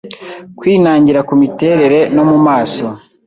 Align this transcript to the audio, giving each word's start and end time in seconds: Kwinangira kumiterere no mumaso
Kwinangira 0.57 1.19
kumiterere 1.29 1.99
no 2.15 2.23
mumaso 2.29 2.87